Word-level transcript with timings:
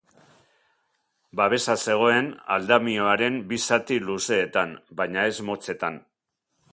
Babesa 1.41 1.75
zegoen 1.91 2.31
aldamioaren 2.55 3.39
bi 3.51 3.59
zati 3.67 3.99
luzeetan, 4.07 4.73
baina 5.03 5.31
ez 5.33 5.37
motzetan. 5.51 6.05